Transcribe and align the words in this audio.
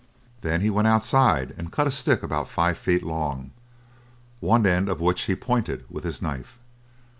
Then 0.41 0.61
he 0.61 0.71
went 0.71 0.87
outside, 0.87 1.53
and 1.59 1.71
cut 1.71 1.85
a 1.85 1.91
stick 1.91 2.23
about 2.23 2.49
five 2.49 2.75
feet 2.75 3.03
long, 3.03 3.51
one 4.39 4.65
end 4.65 4.89
of 4.89 4.99
which 4.99 5.25
he 5.25 5.35
pointed 5.35 5.85
with 5.91 6.05
his 6.05 6.23
knife. 6.23 6.57